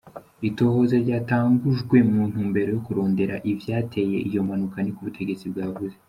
[0.49, 5.95] Itohoza ryatangujwe mu ntumbero yo kurondera ivyateye iyo mpanuka, niko ubutegetsi bwavuze.